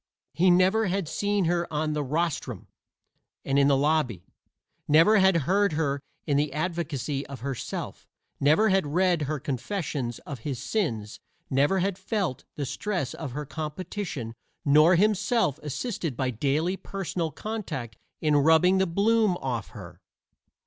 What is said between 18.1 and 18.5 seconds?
in